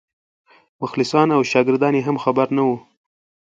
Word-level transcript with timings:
مخلصان 0.81 1.27
او 1.35 1.41
شاګردان 1.51 1.93
یې 1.97 2.01
هم 2.07 2.17
خبر 2.23 2.47
نه 2.57 2.63
وو. 2.67 2.75